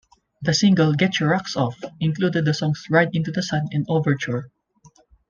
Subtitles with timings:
[0.41, 4.49] The single "Getcha Rocks Off" included the songs "Ride into the Sun" and "Overture".